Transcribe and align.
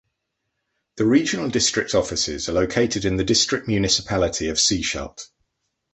The 0.95 1.05
regional 1.05 1.47
district 1.49 1.93
offices 1.93 2.49
are 2.49 2.53
located 2.53 3.05
in 3.05 3.17
the 3.17 3.23
District 3.23 3.67
Municipality 3.67 4.47
of 4.49 4.57
Sechelt. 4.57 5.27